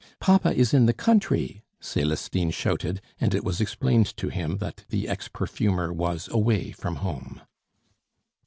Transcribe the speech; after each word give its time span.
"Papa 0.19 0.51
is 0.55 0.73
in 0.73 0.87
the 0.87 0.93
country," 0.95 1.61
Celestine 1.79 2.49
shouted, 2.49 3.01
and 3.19 3.35
it 3.35 3.43
was 3.43 3.61
explained 3.61 4.07
to 4.17 4.29
him 4.29 4.57
that 4.57 4.83
the 4.89 5.07
ex 5.07 5.27
perfumer 5.27 5.93
was 5.93 6.27
away 6.29 6.71
from 6.71 6.95
home. 7.05 7.39